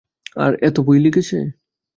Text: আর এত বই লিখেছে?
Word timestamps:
আর 0.35 0.51
এত 0.67 0.77
বই 0.85 0.99
লিখেছে? 1.05 1.37